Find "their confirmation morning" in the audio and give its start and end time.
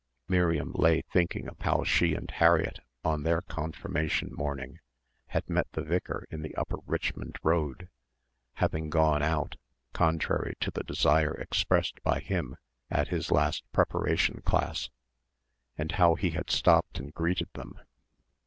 3.21-4.79